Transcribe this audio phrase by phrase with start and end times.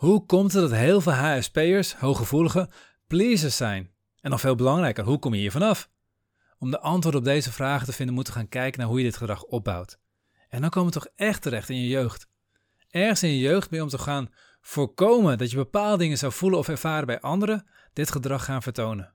[0.00, 2.70] Hoe komt het dat heel veel HSP'ers, hooggevoeligen,
[3.06, 3.90] pleasers zijn?
[4.20, 5.90] En nog veel belangrijker, hoe kom je hier vanaf?
[6.58, 9.04] Om de antwoord op deze vragen te vinden, moeten we gaan kijken naar hoe je
[9.04, 9.98] dit gedrag opbouwt.
[10.48, 12.28] En dan komen we toch echt terecht in je jeugd.
[12.90, 16.32] Ergens in je jeugd ben je om te gaan voorkomen dat je bepaalde dingen zou
[16.32, 19.14] voelen of ervaren bij anderen, dit gedrag gaan vertonen.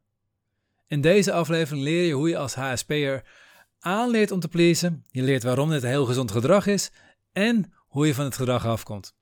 [0.87, 3.25] In deze aflevering leer je hoe je als HSP'er
[3.79, 6.91] aanleert om te pleasen, je leert waarom dit een heel gezond gedrag is
[7.31, 9.14] en hoe je van het gedrag afkomt.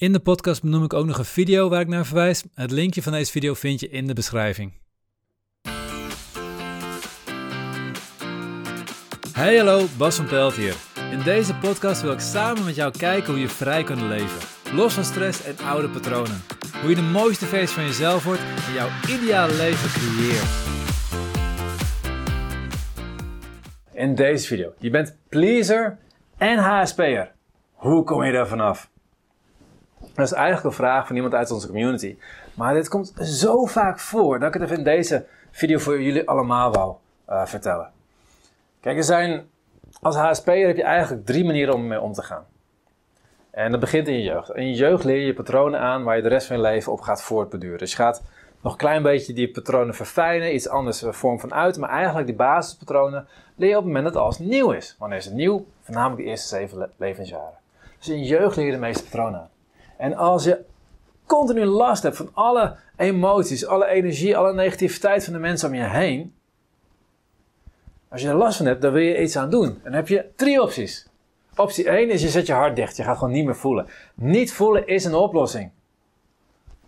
[0.00, 2.44] In de podcast benoem ik ook nog een video waar ik naar verwijs.
[2.54, 4.72] Het linkje van deze video vind je in de beschrijving.
[9.32, 10.74] Hey hallo, Bas van Pelt hier.
[11.10, 14.38] In deze podcast wil ik samen met jou kijken hoe je vrij kunt leven.
[14.74, 16.42] Los van stress en oude patronen.
[16.80, 20.50] Hoe je de mooiste versie van jezelf wordt en jouw ideale leven creëert.
[23.92, 24.72] In deze video.
[24.78, 25.98] Je bent pleaser
[26.36, 27.32] en HSP'er.
[27.72, 28.90] Hoe kom je daar vanaf?
[30.14, 32.16] Dat is eigenlijk een vraag van iemand uit onze community.
[32.54, 36.28] Maar dit komt zo vaak voor dat ik het even in deze video voor jullie
[36.28, 36.94] allemaal wou
[37.28, 37.90] uh, vertellen.
[38.80, 39.48] Kijk, er zijn,
[40.02, 42.44] als HSP'er heb je eigenlijk drie manieren om mee om te gaan.
[43.50, 44.50] En dat begint in je jeugd.
[44.54, 47.00] In je jeugd leer je patronen aan waar je de rest van je leven op
[47.00, 47.78] gaat voortbeduren.
[47.78, 48.22] Dus je gaat
[48.60, 51.78] nog een klein beetje die patronen verfijnen, iets anders eh, vorm van uit.
[51.78, 53.26] Maar eigenlijk die basispatronen
[53.56, 54.96] leer je op het moment dat alles nieuw is.
[54.98, 55.66] Wanneer is het nieuw?
[55.82, 57.58] Voornamelijk de eerste zeven levensjaren.
[57.98, 59.48] Dus in je jeugd leer je de meeste patronen aan.
[60.00, 60.64] En als je
[61.26, 65.82] continu last hebt van alle emoties, alle energie, alle negativiteit van de mensen om je
[65.82, 66.34] heen.
[68.08, 69.68] Als je er last van hebt, dan wil je iets aan doen.
[69.68, 71.08] En dan heb je drie opties.
[71.56, 72.96] Optie 1 is je zet je hart dicht.
[72.96, 73.86] Je gaat gewoon niet meer voelen.
[74.14, 75.70] Niet voelen is een oplossing.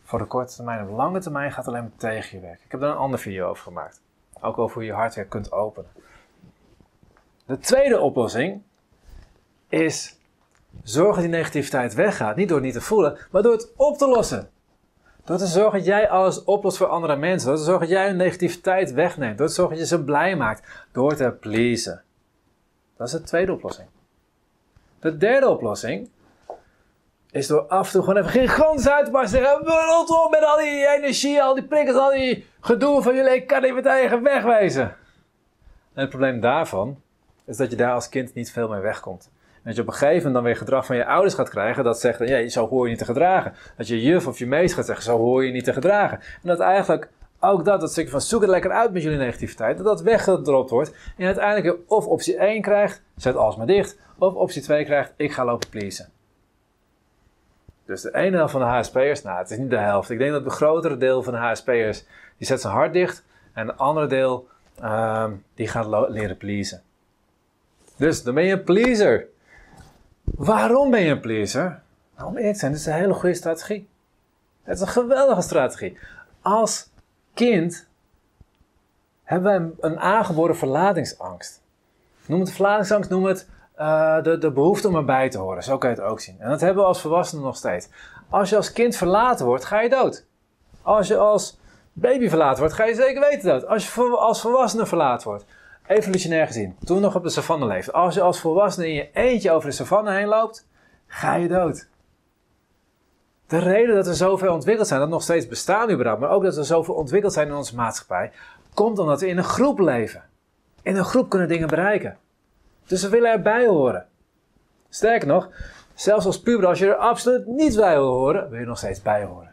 [0.02, 0.88] Voor de korte termijn.
[0.88, 2.64] Op lange termijn gaat het alleen maar tegen je werken.
[2.64, 4.00] Ik heb daar een andere video over gemaakt.
[4.41, 5.91] Ook over hoe je hart weer kunt openen.
[7.47, 8.62] De tweede oplossing
[9.69, 10.20] is
[10.83, 12.37] Zorg dat die negativiteit weggaat.
[12.37, 14.51] Niet door het niet te voelen, maar door het op te lossen.
[15.25, 17.48] Door te zorgen dat jij alles oplost voor andere mensen.
[17.48, 19.39] Door te zorgen dat jij hun negativiteit wegneemt.
[19.39, 20.87] Door te zorgen dat je ze blij maakt.
[20.93, 22.03] Door te pleasen.
[22.97, 23.88] Dat is de tweede oplossing.
[25.00, 26.11] De derde oplossing
[27.31, 29.41] is door af en toe gewoon even gigantisch uit te barsten.
[29.41, 33.34] Zeggen, rot op met al die energie, al die prikkels, al die gedoe van jullie.
[33.34, 34.97] Ik kan niet meteen wegwezen.
[35.93, 37.03] En het probleem daarvan
[37.44, 39.31] is dat je daar als kind niet veel mee wegkomt.
[39.65, 42.00] Dat je op een gegeven moment dan weer gedrag van je ouders gaat krijgen dat
[42.00, 43.55] zegt, ja, zo hoor je niet te gedragen.
[43.77, 46.19] Dat je juf of je meester gaat zeggen, zo hoor je niet te gedragen.
[46.19, 47.09] En dat eigenlijk
[47.41, 50.71] ook dat, dat stukje van zoek het lekker uit met jullie negativiteit, dat dat weggedropt
[50.71, 50.95] wordt.
[51.17, 53.97] En uiteindelijk of optie 1 krijgt, zet alles maar dicht.
[54.19, 56.09] Of optie 2 krijgt, ik ga lopen pleasen.
[57.84, 60.11] Dus de ene helft van de HSP'ers, nou het is niet de helft.
[60.11, 62.05] Ik denk dat het grotere deel van de HSP'ers,
[62.39, 63.25] die zet zijn hart dicht.
[63.53, 64.49] En het andere deel,
[64.84, 66.83] um, die gaat leren pleasen.
[67.97, 69.27] Dus dan ben je een pleaser.
[70.37, 71.82] Waarom ben je een pleaser?
[72.16, 73.88] Nou, om eerlijk te zijn, is een hele goede strategie.
[74.62, 75.98] Het is een geweldige strategie.
[76.43, 76.91] Als
[77.34, 77.87] kind
[79.22, 79.50] hebben
[79.81, 81.60] wij een, aangeboren verlatingsangst.
[82.26, 83.48] Noem het verlatingsangst, noem het
[83.78, 85.62] uh, de, de behoefte om erbij te horen.
[85.62, 86.37] Zo kan je het ook zien.
[86.38, 87.88] En dat hebben we als volwassenen nog steeds.
[88.28, 90.25] Als je als kind verlaten wordt, ga je dood.
[90.82, 91.59] Als je als
[91.93, 93.66] baby verlaten wordt, ga je zeker weten dood.
[93.66, 95.44] Als je als volwassene verlaten wordt,
[95.92, 99.50] evolutionair gezien, toen nog op de savanne leefde, als je als volwassene in je eentje
[99.50, 100.69] over de savanne heen loopt,
[101.06, 101.88] ga je dood.
[103.47, 106.56] De reden dat we zoveel ontwikkeld zijn, dat nog steeds bestaan überhaupt, maar ook dat
[106.56, 108.32] we zoveel ontwikkeld zijn in onze maatschappij,
[108.75, 110.22] komt omdat we in een groep leven.
[110.82, 112.16] In een groep kunnen dingen bereiken.
[112.86, 114.06] Dus we willen erbij horen.
[114.88, 115.48] Sterker nog,
[115.94, 119.02] zelfs als puber, als je er absoluut niet bij wil horen, wil je nog steeds
[119.02, 119.51] bij horen.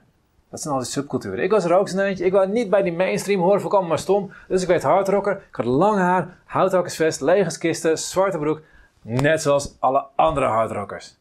[0.49, 1.43] Dat zijn al die subculturen.
[1.43, 2.25] Ik was er ook zo'n eentje.
[2.25, 4.31] Ik wou niet bij die mainstream horen, voorkomen maar stom.
[4.47, 5.35] Dus ik werd hardrocker.
[5.35, 8.61] Ik had lang haar, houthakkersvest, legerskisten, zwarte broek.
[9.01, 11.17] Net zoals alle andere hardrockers.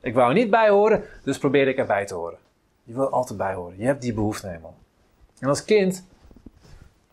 [0.00, 2.38] Ik wou niet bij horen, dus probeerde ik erbij te horen.
[2.82, 3.78] Je wil altijd bij horen.
[3.78, 4.74] Je hebt die behoefte helemaal.
[5.38, 6.04] En als kind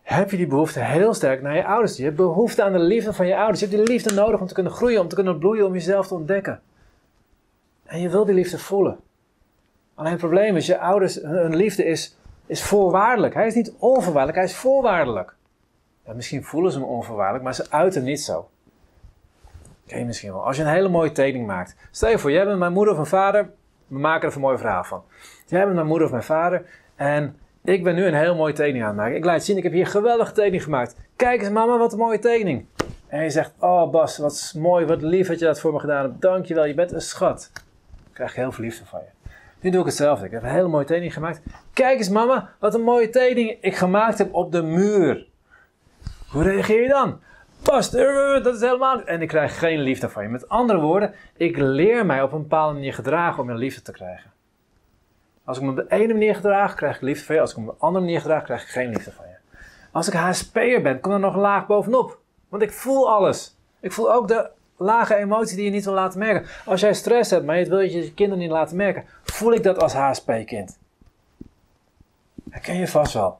[0.01, 1.97] heb je die behoefte heel sterk naar je ouders.
[1.97, 3.59] Je hebt behoefte aan de liefde van je ouders.
[3.59, 6.07] Je hebt die liefde nodig om te kunnen groeien, om te kunnen bloeien, om jezelf
[6.07, 6.61] te ontdekken.
[7.83, 8.99] En je wil die liefde voelen.
[10.01, 13.33] Alleen het probleem is, je ouders, hun liefde is, is voorwaardelijk.
[13.33, 15.33] Hij is niet onvoorwaardelijk, hij is voorwaardelijk.
[16.13, 18.49] Misschien voelen ze hem onvoorwaardelijk, maar ze uiten niet zo.
[19.87, 20.45] Ken misschien wel.
[20.45, 21.75] Als je een hele mooie tekening maakt.
[21.91, 23.49] Stel je voor, jij bent mijn moeder of mijn vader.
[23.87, 25.03] We maken er een mooi verhaal van.
[25.45, 26.65] Jij bent mijn moeder of mijn vader.
[26.95, 29.15] En ik ben nu een heel mooie tekening aan het maken.
[29.15, 30.95] Ik laat zien, ik heb hier een geweldige tekening gemaakt.
[31.15, 32.65] Kijk eens mama, wat een mooie tekening.
[33.07, 36.03] En je zegt, oh Bas, wat mooi, wat lief dat je dat voor me gedaan
[36.03, 36.21] hebt.
[36.21, 37.51] Dankjewel, je bent een schat.
[38.07, 39.20] Ik krijg heel veel liefde van je.
[39.61, 40.25] Nu doe ik hetzelfde.
[40.25, 41.41] Ik heb een hele mooie tekening gemaakt.
[41.73, 45.27] Kijk eens mama, wat een mooie tekening ik gemaakt heb op de muur.
[46.29, 47.19] Hoe reageer je dan?
[47.61, 47.91] Past,
[48.43, 50.29] dat is helemaal En ik krijg geen liefde van je.
[50.29, 53.91] Met andere woorden, ik leer mij op een bepaalde manier gedragen om je liefde te
[53.91, 54.31] krijgen.
[55.43, 57.41] Als ik me op de ene manier gedraag, krijg ik liefde van je.
[57.41, 59.57] Als ik me op een andere manier gedraag, krijg ik geen liefde van je.
[59.91, 62.19] Als ik HSP'er ben, komt er nog laag bovenop.
[62.49, 63.57] Want ik voel alles.
[63.79, 64.49] Ik voel ook de
[64.81, 66.49] lage emotie die je niet wil laten merken.
[66.65, 69.81] Als jij stress hebt, maar je wil je kinderen niet laten merken, voel ik dat
[69.81, 70.79] als HSP-kind.
[72.49, 73.39] Herken je vast wel.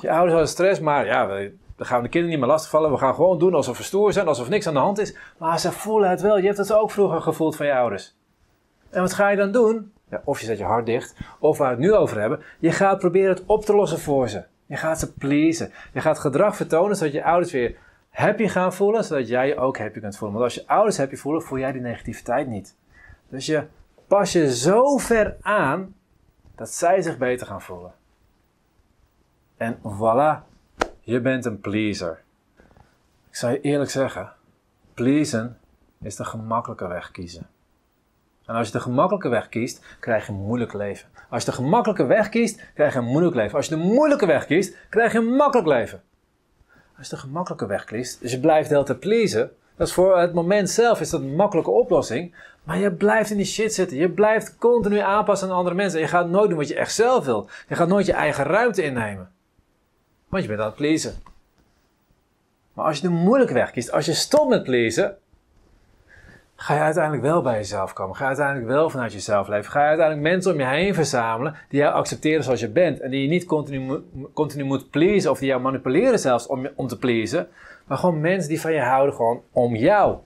[0.00, 2.90] Je ouders hadden stress, maar ja, dan gaan we de kinderen niet meer lastigvallen.
[2.90, 5.16] We gaan gewoon doen alsof we stoer zijn, alsof niks aan de hand is.
[5.38, 6.38] Maar ze voelen het wel.
[6.38, 8.14] Je hebt het ook vroeger gevoeld van je ouders.
[8.90, 9.92] En wat ga je dan doen?
[10.10, 12.40] Ja, of je zet je hart dicht, of waar we het nu over hebben.
[12.58, 14.44] Je gaat proberen het op te lossen voor ze.
[14.66, 15.72] Je gaat ze pleasen.
[15.92, 17.76] Je gaat gedrag vertonen zodat je ouders weer
[18.18, 20.38] happy gaan voelen, zodat jij je ook happy kunt voelen.
[20.38, 22.76] Want als je ouders happy voelen, voel jij die negativiteit niet.
[23.28, 23.66] Dus je
[24.06, 25.94] pas je zo ver aan
[26.54, 27.92] dat zij zich beter gaan voelen.
[29.56, 30.46] En voilà,
[31.00, 32.22] je bent een pleaser.
[33.28, 34.32] Ik zal je eerlijk zeggen,
[34.94, 35.58] pleasen
[36.00, 37.46] is de gemakkelijke weg kiezen.
[38.46, 41.08] En als je de gemakkelijke weg kiest, krijg je een moeilijk leven.
[41.30, 43.56] Als je de gemakkelijke weg kiest, krijg je een moeilijk leven.
[43.56, 46.02] Als je de moeilijke weg kiest, krijg je een makkelijk leven.
[46.98, 50.18] Als je de gemakkelijke weg kiest, dus je blijft heel te pleasen, dat is voor
[50.18, 52.34] het moment zelf is dat een makkelijke oplossing.
[52.62, 53.96] Maar je blijft in die shit zitten.
[53.96, 55.98] Je blijft continu aanpassen aan andere mensen.
[55.98, 57.50] En je gaat nooit doen wat je echt zelf wilt.
[57.68, 59.30] Je gaat nooit je eigen ruimte innemen.
[60.28, 61.14] Want je bent aan het pleasen.
[62.72, 65.16] Maar als je de moeilijke weg kiest, als je stopt met pleasen,
[66.60, 68.16] ga je uiteindelijk wel bij jezelf komen.
[68.16, 69.70] Ga je uiteindelijk wel vanuit jezelf leven.
[69.70, 73.00] Ga je uiteindelijk mensen om je heen verzamelen die jou accepteren zoals je bent.
[73.00, 74.02] En die je niet continu,
[74.32, 77.48] continu moet pleasen of die jou manipuleren zelfs om, om te pleasen.
[77.86, 80.16] Maar gewoon mensen die van je houden gewoon om jou.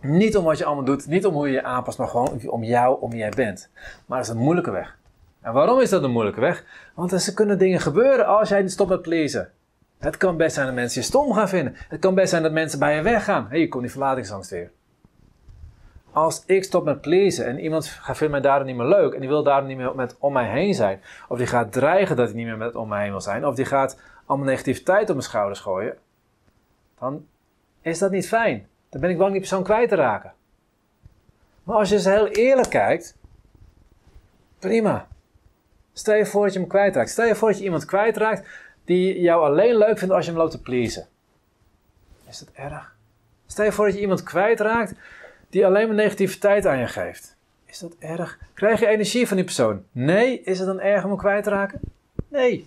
[0.00, 2.64] Niet om wat je allemaal doet, niet om hoe je je aanpast, maar gewoon om
[2.64, 3.70] jou, om wie jij bent.
[4.06, 4.98] Maar dat is een moeilijke weg.
[5.40, 6.64] En waarom is dat een moeilijke weg?
[6.94, 9.50] Want er kunnen dingen gebeuren als jij niet stopt met pleasen.
[9.98, 11.74] Het kan best zijn dat mensen je stom gaan vinden.
[11.88, 13.42] Het kan best zijn dat mensen bij je weggaan.
[13.42, 14.70] Hé, hey, je komt die verlatingsangst weer.
[16.18, 19.28] Als ik stop met pleasen en iemand vindt mij daar niet meer leuk en die
[19.28, 22.36] wil daar niet meer met om mij heen zijn, of die gaat dreigen dat hij
[22.36, 25.22] niet meer met om mij heen wil zijn, of die gaat allemaal negativiteit op mijn
[25.22, 25.96] schouders gooien,
[26.98, 27.26] dan
[27.80, 28.68] is dat niet fijn.
[28.88, 30.32] Dan ben ik bang die persoon kwijt te raken.
[31.62, 33.16] Maar als je eens heel eerlijk kijkt,
[34.58, 35.06] prima.
[35.92, 37.10] Stel je voor dat je hem kwijtraakt.
[37.10, 38.48] Stel je voor dat je iemand kwijtraakt
[38.84, 41.06] die jou alleen leuk vindt als je hem loopt te pleasen.
[42.28, 42.96] Is dat erg?
[43.46, 44.94] Stel je voor dat je iemand kwijtraakt
[45.50, 47.36] die alleen maar negativiteit aan je geeft.
[47.64, 48.38] Is dat erg?
[48.54, 49.84] Krijg je energie van die persoon?
[49.92, 50.42] Nee.
[50.42, 51.80] Is het dan erg om hem kwijt te raken?
[52.28, 52.66] Nee.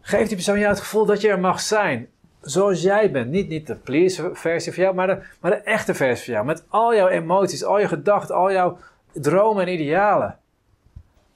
[0.00, 2.08] Geeft die persoon jou het gevoel dat je er mag zijn.
[2.40, 3.30] Zoals jij bent.
[3.30, 6.46] Niet, niet de please versie van jou, maar de, maar de echte versie van jou.
[6.46, 8.78] Met al jouw emoties, al je gedachten, al jouw
[9.12, 10.38] dromen en idealen.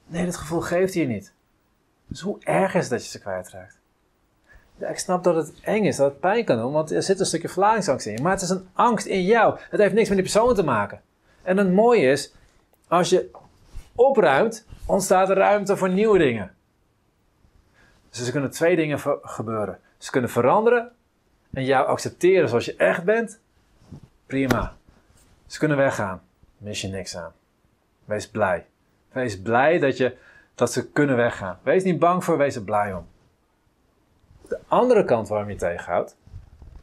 [0.07, 1.33] Nee, dat gevoel geeft hij je niet.
[2.07, 3.76] Dus hoe erg is het dat je ze kwijtraakt?
[4.79, 7.27] Ik snap dat het eng is, dat het pijn kan doen, want er zit een
[7.27, 8.23] stukje verlatingsangst in.
[8.23, 9.59] Maar het is een angst in jou.
[9.71, 11.01] Het heeft niks met die persoon te maken.
[11.43, 12.33] En het mooie is,
[12.89, 13.31] als je
[13.95, 16.55] opruimt, ontstaat er ruimte voor nieuwe dingen.
[18.11, 19.79] Dus er kunnen twee dingen gebeuren.
[19.99, 20.93] Ze kunnen veranderen
[21.53, 23.39] en jou accepteren zoals je echt bent.
[24.27, 24.77] Prima.
[25.47, 26.23] Ze kunnen weggaan.
[26.59, 27.33] Mis je niks aan.
[28.05, 28.67] Wees blij.
[29.13, 30.17] Wees blij dat, je,
[30.55, 31.59] dat ze kunnen weggaan.
[31.63, 33.07] Wees niet bang voor, wees er blij om.
[34.49, 36.17] De andere kant waarom je tegenhoudt,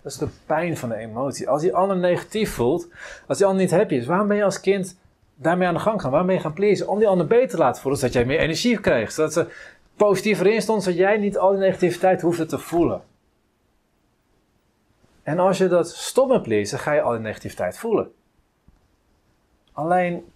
[0.01, 1.49] dat is de pijn van de emotie.
[1.49, 2.87] Als die ander negatief voelt,
[3.27, 4.97] als die ander niet happy is, waarom ben je als kind
[5.35, 6.09] daarmee aan de gang gaan?
[6.09, 6.87] Waarom ben je gaan pleasen?
[6.87, 9.11] Om die ander beter te laten voelen, zodat jij meer energie kreeg.
[9.11, 9.47] Zodat ze
[9.95, 13.01] positiever in stond, zodat jij niet al die negativiteit hoefde te voelen.
[15.23, 18.11] En als je dat stopt met pleasen, ga je al die negativiteit voelen.
[19.71, 20.31] Alleen,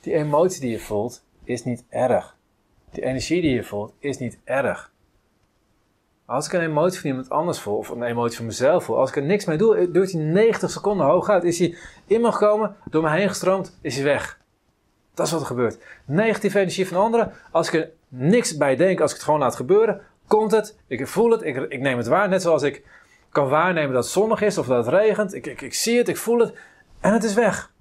[0.00, 2.36] die emotie die je voelt, is niet erg.
[2.90, 4.92] Die energie die je voelt, is niet erg.
[6.26, 9.10] Als ik een emotie van iemand anders voel, of een emotie van mezelf voel, als
[9.10, 11.44] ik er niks mee doe, duurt hij 90 seconden hooguit.
[11.44, 14.38] Is hij in me gekomen, door me heen gestroomd, is hij weg.
[15.14, 15.78] Dat is wat er gebeurt.
[16.04, 19.56] Negatieve energie van anderen, als ik er niks bij denk, als ik het gewoon laat
[19.56, 22.28] gebeuren, komt het, ik voel het, ik, ik neem het waar.
[22.28, 22.84] Net zoals ik
[23.30, 25.34] kan waarnemen dat het zonnig is of dat het regent.
[25.34, 26.54] Ik, ik, ik zie het, ik voel het
[27.00, 27.72] en het is weg.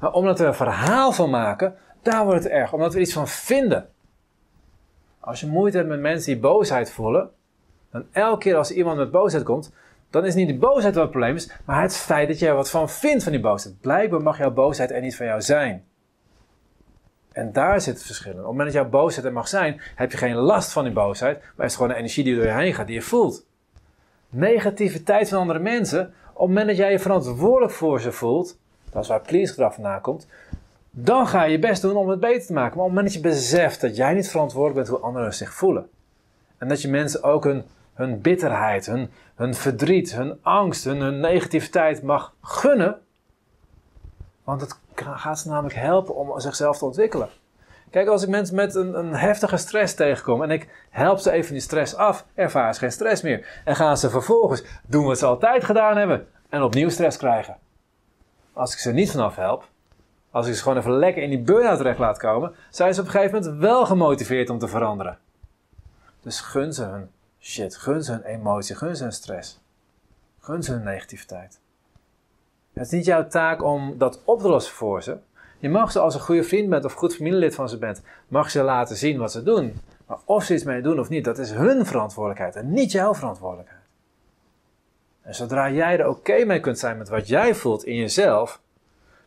[0.00, 2.72] Maar omdat we er een verhaal van maken, daar wordt het erg.
[2.72, 3.88] Omdat we er iets van vinden.
[5.20, 7.30] Als je moeite hebt met mensen die boosheid voelen,
[7.96, 9.72] dan elke keer als iemand met boosheid komt,
[10.10, 12.70] dan is niet de boosheid wat het probleem is, maar het feit dat er wat
[12.70, 13.80] van vindt van die boosheid.
[13.80, 15.84] Blijkbaar mag jouw boosheid er niet van jou zijn.
[17.32, 18.38] En daar zit het verschil in.
[18.38, 20.92] Op het moment dat jouw boosheid er mag zijn, heb je geen last van die
[20.92, 23.46] boosheid, maar is gewoon een energie die door je heen gaat, die je voelt.
[24.28, 26.00] Negativiteit van andere mensen,
[26.32, 28.58] op het moment dat jij je verantwoordelijk voor ze voelt,
[28.90, 30.26] dat is waar please gedrag vandaan komt,
[30.90, 32.76] dan ga je je best doen om het beter te maken.
[32.76, 35.54] Maar op het moment dat je beseft dat jij niet verantwoordelijk bent hoe anderen zich
[35.54, 35.88] voelen,
[36.58, 37.64] en dat je mensen ook hun
[37.96, 42.98] hun bitterheid, hun, verdriet, hun angst, hun, hun negativiteit mag gunnen.
[44.44, 47.28] Want het gaat ze namelijk helpen om zichzelf te ontwikkelen.
[47.90, 51.52] Kijk, als ik mensen met een, een heftige stress tegenkom en ik help ze even
[51.52, 53.60] die stress af, ervaren ze geen stress meer.
[53.64, 57.56] En gaan ze vervolgens doen wat ze altijd gedaan hebben en opnieuw stress krijgen.
[58.52, 59.68] Als ik ze niet vanaf help,
[60.30, 63.06] als ik ze gewoon even lekker in die burn-out terecht laat komen, zijn ze op
[63.06, 65.18] een gegeven moment wel gemotiveerd om te veranderen.
[66.22, 67.10] Dus gun ze hun
[67.40, 69.60] shit, gun ze hun emotie, gun ze hun stress.
[70.40, 71.58] Gun ze hun negativiteit.
[72.72, 75.16] Het is niet jouw taak om dat op te lossen voor ze.
[75.58, 78.50] Je mag ze als een goede vriend bent of goed familielid van ze bent, mag
[78.50, 79.80] ze laten zien wat ze doen.
[80.06, 83.14] Maar of ze iets mee doen of niet, dat is hun verantwoordelijkheid en niet jouw
[83.14, 83.82] verantwoordelijkheid.
[85.22, 88.60] En zodra jij er oké mee kunt zijn met wat jij voelt in jezelf,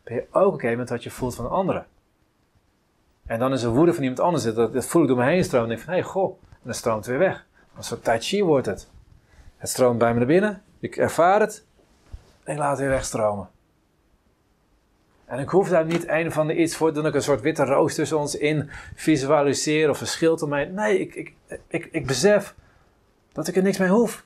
[0.04, 1.86] ben je ook oké met wat je voelt van anderen.
[3.26, 5.44] En dan is er woede van iemand anders, dat, dat voel ik door me heen
[5.44, 7.46] stromen en denk van, hé hey, goh, en dan stroomt het weer weg.
[7.76, 8.88] Een soort tai chi wordt het.
[9.56, 11.64] Het stroomt bij me naar binnen, ik ervaar het
[12.44, 13.48] en ik laat het weer wegstromen.
[15.24, 17.64] En ik hoef daar niet een van de iets voor, dat ik een soort witte
[17.64, 20.74] roos tussen ons in visualiseer of een schild omheen.
[20.74, 21.34] Nee, ik, ik,
[21.68, 22.54] ik, ik besef
[23.32, 24.24] dat ik er niks mee hoef.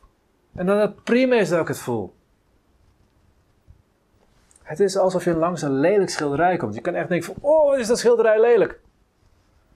[0.55, 2.15] En dat het prima is dat ik het voel.
[4.63, 6.75] Het is alsof je langs een lelijk schilderij komt.
[6.75, 8.81] Je kan echt denken van, oh, wat is dat schilderij lelijk.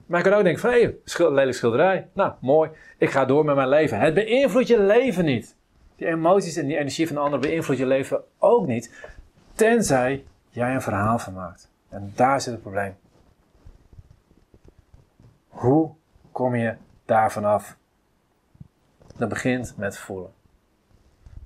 [0.09, 2.07] Maar je kan ook denken van, hé, hey, lelijk schilderij.
[2.13, 2.69] Nou, mooi.
[2.97, 3.99] Ik ga door met mijn leven.
[3.99, 5.55] Het beïnvloedt je leven niet.
[5.95, 9.11] Die emoties en die energie van de ander beïnvloedt je leven ook niet.
[9.53, 11.71] Tenzij jij een verhaal van maakt.
[11.89, 12.97] En daar zit het probleem.
[15.47, 15.91] Hoe
[16.31, 16.75] kom je
[17.05, 17.77] daarvan af?
[19.17, 20.31] Dat begint met voelen.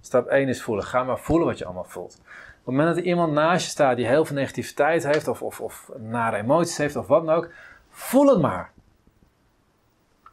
[0.01, 0.85] Stap 1 is voelen.
[0.85, 2.13] Ga maar voelen wat je allemaal voelt.
[2.19, 5.41] Op het moment dat er iemand naast je staat die heel veel negativiteit heeft, of,
[5.41, 7.49] of, of nare emoties heeft, of wat dan ook,
[7.93, 8.71] voel het maar.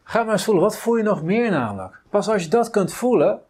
[0.02, 0.62] Ga maar eens voelen.
[0.62, 2.00] Wat voel je nog meer namelijk?
[2.10, 3.40] Pas als je dat kunt voelen,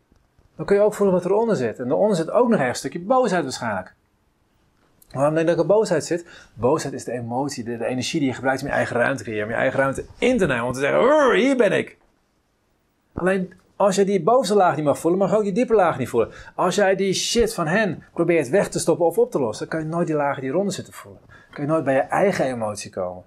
[0.57, 1.79] dan kun je ook voelen wat eronder zit.
[1.79, 3.95] En eronder zit ook nog een stukje boosheid waarschijnlijk.
[5.11, 6.26] Waarom denk ik dat er boosheid zit?
[6.55, 9.23] Boosheid is de emotie, de, de, energie die je gebruikt om je eigen ruimte te
[9.25, 9.45] creëren.
[9.45, 10.64] Om je eigen ruimte in te nemen.
[10.64, 11.99] Om te zeggen, hier ben ik.
[13.12, 15.99] Alleen als je die bovenste laag niet mag voelen, mag je ook die diepe laag
[15.99, 16.33] niet voelen.
[16.55, 19.79] Als jij die shit van hen probeert weg te stoppen of op te lossen, dan
[19.79, 21.21] kan je nooit die lagen die eronder zitten voelen.
[21.26, 23.25] Dan kan je nooit bij je eigen emotie komen.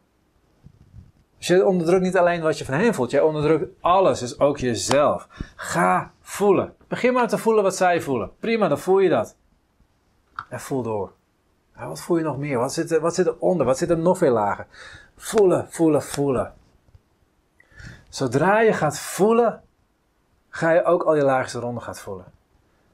[1.44, 4.58] Dus je onderdrukt niet alleen wat je van hen voelt, jij onderdrukt alles, dus ook
[4.58, 5.28] jezelf.
[5.56, 6.76] Ga voelen.
[6.88, 8.32] Begin maar te voelen wat zij voelen.
[8.40, 9.36] Prima, dan voel je dat.
[10.50, 11.12] En voel door.
[11.76, 12.58] wat voel je nog meer?
[12.58, 13.66] Wat zit, er, wat zit eronder?
[13.66, 14.68] Wat zit er nog veel lager?
[15.16, 16.54] Voelen, voelen, voelen.
[18.10, 19.62] Zodra je gaat voelen,
[20.50, 22.26] ga je ook al die laagste ronden gaat voelen.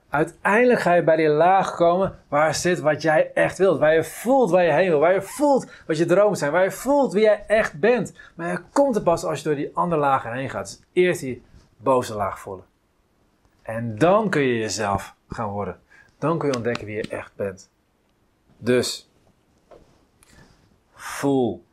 [0.09, 3.79] Uiteindelijk ga je bij die laag komen waar zit wat jij echt wilt.
[3.79, 4.99] Waar je voelt waar je heen wil.
[4.99, 6.51] Waar je voelt wat je dromen zijn.
[6.51, 8.13] Waar je voelt wie jij echt bent.
[8.35, 10.65] Maar je komt er pas als je door die andere lagen heen gaat.
[10.65, 11.43] Dus eerst die
[11.77, 12.65] boze laag voelen.
[13.61, 15.79] En dan kun je jezelf gaan worden.
[16.17, 17.69] Dan kun je ontdekken wie je echt bent.
[18.57, 19.09] Dus,
[20.93, 21.63] voel.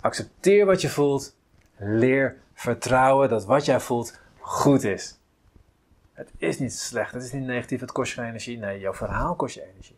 [0.00, 1.36] Accepteer wat je voelt.
[1.76, 5.20] Leer vertrouwen dat wat jij voelt goed is.
[6.12, 8.58] Het is niet slecht, het is niet negatief, het kost je energie.
[8.58, 9.96] Nee, jouw verhaal kost je energie.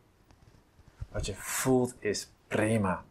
[1.09, 3.05] Wat je voelt is prima.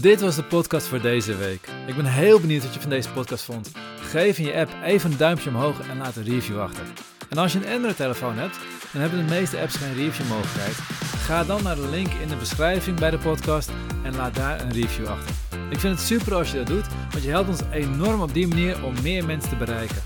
[0.00, 1.68] Dit was de podcast voor deze week.
[1.86, 3.72] Ik ben heel benieuwd wat je van deze podcast vond.
[3.96, 6.86] Geef in je app even een duimpje omhoog en laat een review achter.
[7.30, 8.58] En als je een Android-telefoon hebt,
[8.92, 10.76] dan hebben de meeste apps geen review mogelijkheid.
[11.22, 13.70] Ga dan naar de link in de beschrijving bij de podcast
[14.04, 15.41] en laat daar een review achter.
[15.72, 18.46] Ik vind het super als je dat doet, want je helpt ons enorm op die
[18.46, 20.02] manier om meer mensen te bereiken.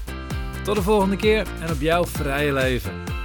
[0.64, 3.15] Tot de volgende keer en op jouw vrije leven.